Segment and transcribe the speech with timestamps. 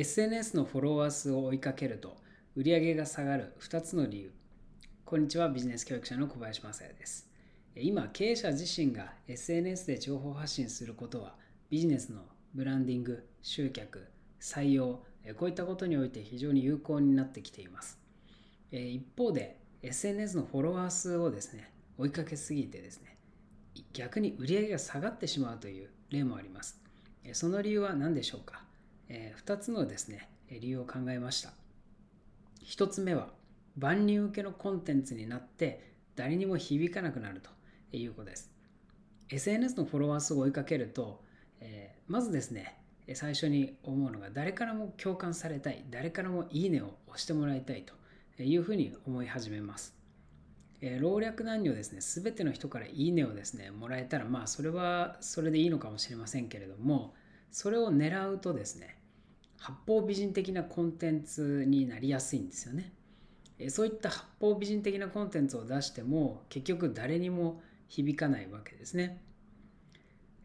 [0.00, 2.18] SNS のフォロワー数を追いかけると
[2.54, 4.32] 売上が下がる2つの理由。
[5.04, 7.28] こんにちはビジネス教育者の小林正也です。
[7.74, 11.34] 今経営者自身が SNS で情報発信することは
[11.68, 12.20] ビジネスの
[12.54, 14.06] ブランディング集客
[14.40, 15.02] 採用
[15.36, 17.98] こういったことにおいて非常に有効になってきています。
[18.70, 23.16] 一方で SNS のフォロワー数をですね追いかけすぎてですね
[23.92, 26.80] 逆に売上が下がってしまうという例もあります。
[27.32, 28.62] その理由は何でしょうか？
[29.08, 31.52] え2つのですね理由を考えました。
[32.64, 33.28] 1つ目は
[33.76, 37.50] 万人受けのコンテンツになって誰にも響かなくなると
[37.96, 38.50] いうことです。
[39.30, 41.22] SNS のフォロワー数を追いかけると、
[41.60, 42.76] えー、まずですね
[43.14, 47.84] 最初に思うのが誰からも共感されたい誰からもいいねを押してもらいたい
[48.36, 49.94] というふうに思い始めます。
[50.80, 57.14] え老若男女ですね全ての人からいいねをですねもらえたらまあそれはそれでいいのかもしれませんけれども
[57.50, 58.97] それを狙うとですね
[59.58, 62.92] 八方美人的なコンテンツになりやすいんですよね。
[63.68, 69.20] そういった八方美人的なコンテンツを出しても結局誰にも響かないわけですね。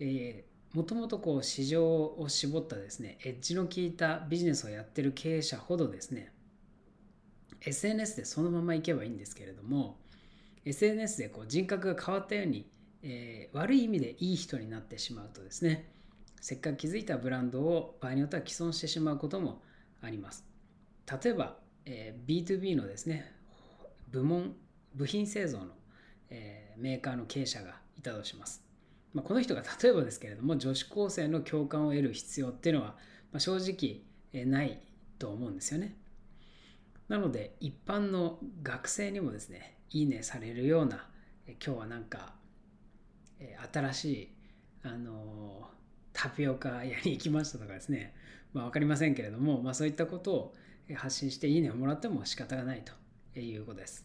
[0.00, 6.32] えー、もともとこう市場を絞ったですねエッジの効いたビジネスをやってる経営者ほどですね
[7.62, 9.98] SNS でそのままいけばいいんですけれども
[10.64, 12.70] SNS でこう人格が変わったように、
[13.02, 15.90] えー、悪い意味でいい人になってしまうとですね
[16.40, 19.62] せっかく築いたブランドを場合によっては既存してしまうことも
[20.00, 20.44] あります。
[21.22, 23.32] 例えば、えー、B2B のですね、
[24.10, 24.54] 部門、
[24.94, 25.66] 部品製造の、
[26.30, 28.62] えー、メーカーの経営者がいたとします。
[29.14, 32.88] まあ、この人が例えばですけれども、女子高生の共感を得る必要っていうのは、
[33.32, 34.80] まあ、正直、えー、ない
[35.18, 35.96] と思うんですよね。
[37.08, 41.08] なので、一般の学生にもですね、いいねされるような、
[41.46, 42.34] え今日はなんか、
[43.40, 44.34] え新しい、
[44.82, 45.70] あの
[46.20, 48.12] タピオカ屋に行きましたとかですね、
[48.52, 50.54] まあ、分かりませんけれども、まあ、そういったことを
[50.96, 52.82] 発信していいねをもらっても仕方がない
[53.34, 54.04] ということです。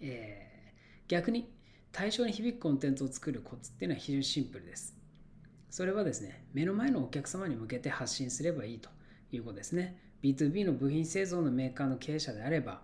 [0.00, 1.50] えー、逆に
[1.90, 4.96] 対象に響くコンテンツを作るコツっていうのは非常にシンプルです。
[5.70, 8.88] それはですね、目の前のお客様に向けて発信すればいいと
[9.32, 9.98] いうことですね。
[10.22, 12.82] B2B の部品製造のメーカーの経営者であれば、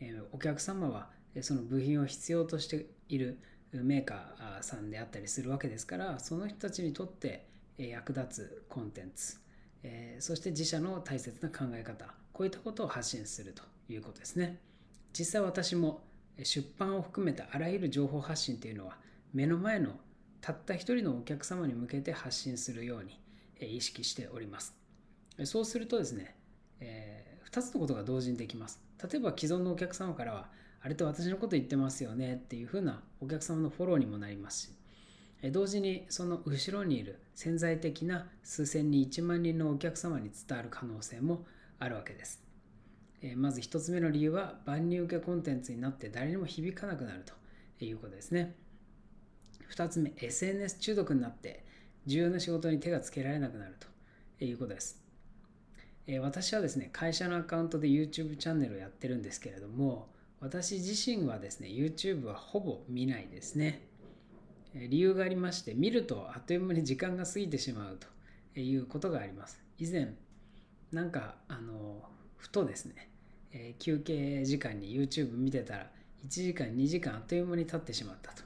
[0.00, 3.38] えお客様はその部品を必要としている
[3.82, 7.46] メーカーさんであったりするわけですからその人たちにとって
[7.78, 9.38] 役立つコンテンツ
[9.84, 14.58] えそして自社の大切な考え方こういったことを発信するということですね。
[15.16, 16.00] 実際私も
[16.42, 18.96] 出版を含めたあらゆる情報発信というのは
[19.32, 19.92] 目の前の
[20.40, 23.20] たった一人のお客様に向けて発信するように
[23.60, 24.74] 意識しております。
[25.44, 26.36] そうするとですね、
[26.80, 28.80] え2つのことが同時にできます。
[29.02, 30.48] 例えば既存のお客様からは
[30.80, 34.68] あれと私のこと言ってますよねっていうふうなお客様のフォローにもなりますし
[35.50, 41.44] 同時にその後ろにいる潜在的な数千人1万人のお客様に伝わる可能性も
[41.78, 42.42] あるわけです。
[43.36, 47.24] まず1つ目の理由は万人受けコンテンツになって誰にも響かなくなる
[47.78, 48.54] ということですね。
[49.74, 51.64] 2つ目 SNS 中毒になって
[52.06, 53.76] 重要な仕事に手がつけられなくなる
[54.38, 55.02] ということです。
[56.20, 63.88] 私はですね会社のアカウントで YouTube チャンネルをやってるんですけれども私自身はですね、YouTube はほぼ見ないですね。
[64.74, 67.98] 理由がありまして、見るとあっという間に時間が過ぎてしまう
[68.54, 69.62] ということがあります。
[69.78, 70.14] 以前、
[70.92, 72.02] なんか、あの、
[72.36, 73.10] ふとですね、
[73.52, 75.90] え休憩時間に YouTube 見てたら、
[76.24, 78.42] 1時間、2時間あっという間に経ってしまったと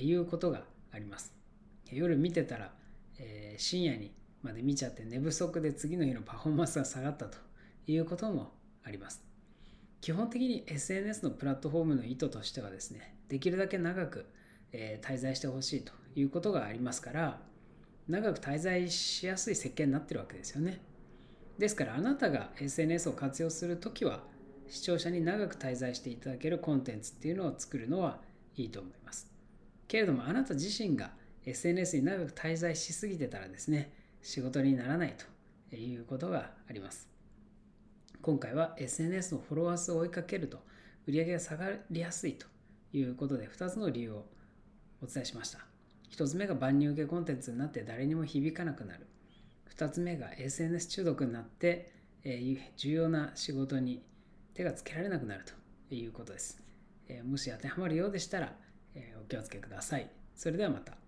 [0.00, 1.34] いうことがあります。
[1.90, 2.72] 夜見てたら、
[3.18, 7.38] え、深夜にまで見ちゃって寝不足で次の日のパフォーマンスが下がったと
[7.86, 8.52] いうことも
[8.84, 9.24] あります。
[10.00, 14.26] 基本的に SNS のプラットフォームの意図としてはですね、できるだけ長く、
[14.74, 17.40] え、滞在してほしいということがありますから、
[18.08, 20.80] 長く滞在しやすい設計になってるわけですよね。
[21.58, 24.24] ですからあなたが SNS を活用するときは、
[24.68, 28.20] 視聴者に長く滞在していただけるコンテンツっていうのを作るのは
[28.56, 29.30] いいと思います。
[29.86, 31.12] けれどもあなた自身が
[31.46, 33.92] SNS に長く滞在しすぎてたらですね、
[34.22, 35.14] 仕事にならない
[35.70, 37.08] ということがあります。
[38.22, 40.58] 今回は SNS のフォロワー数を追いかけると
[41.06, 42.46] 売り上げが下がりやすいと
[42.94, 44.24] いうことで2つの理由を
[45.04, 45.58] お伝えしました。
[46.10, 49.06] 1つ目が万人受けコンテンツになって誰にも響かなくなる。
[49.76, 51.92] 2つ目が SNS 中毒になって、
[52.24, 54.02] え、重要な仕事に
[54.54, 55.44] 手がつけられなくなる
[55.88, 56.62] ということです。
[57.08, 58.56] え、もし当てはまるようでしたら、
[58.94, 60.10] え、お気をつけください。
[60.34, 61.03] それではまた。